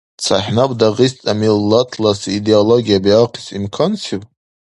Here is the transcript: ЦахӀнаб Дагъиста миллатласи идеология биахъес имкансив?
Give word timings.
ЦахӀнаб 0.23 0.71
Дагъиста 0.79 1.31
миллатласи 1.41 2.29
идеология 2.39 2.97
биахъес 3.05 3.45
имкансив? 3.57 4.21